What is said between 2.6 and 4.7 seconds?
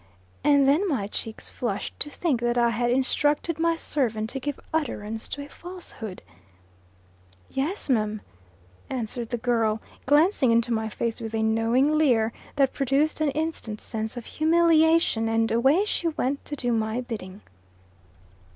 had instructed my servant to give